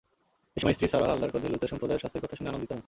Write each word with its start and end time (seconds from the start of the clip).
এ 0.55 0.57
সময় 0.61 0.75
স্ত্রী 0.75 0.87
সারাহ্ 0.91 1.13
আল্লাহর 1.13 1.31
ক্রোধে 1.31 1.51
লূতের 1.53 1.71
সম্প্রদায়ের 1.71 2.01
শাস্তির 2.03 2.23
কথা 2.23 2.37
শুনে 2.37 2.49
আনন্দিত 2.51 2.71
হন। 2.73 2.79